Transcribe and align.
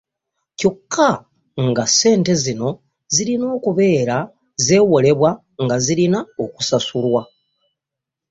Kyokka 0.59 1.09
nga 1.67 1.83
ssente 1.89 2.33
zino 2.43 2.69
zibeera 3.15 4.17
zeewolebwa 4.65 5.31
nga 5.63 5.75
zirina 5.85 6.19
okusasulwa. 6.43 7.21